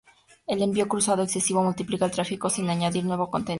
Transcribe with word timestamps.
El 0.47 0.63
envío 0.63 0.87
cruzado 0.87 1.21
excesivo 1.21 1.61
multiplica 1.61 2.05
el 2.05 2.09
tráfico 2.11 2.49
sin 2.49 2.67
añadir 2.71 3.05
nuevo 3.05 3.29
contenido. 3.29 3.49